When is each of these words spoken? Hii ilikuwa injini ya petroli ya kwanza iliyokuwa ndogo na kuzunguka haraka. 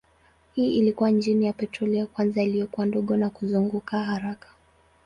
Hii 0.53 0.77
ilikuwa 0.79 1.09
injini 1.09 1.45
ya 1.45 1.53
petroli 1.53 1.97
ya 1.97 2.05
kwanza 2.05 2.43
iliyokuwa 2.43 2.85
ndogo 2.85 3.17
na 3.17 3.29
kuzunguka 3.29 3.99
haraka. 4.03 4.47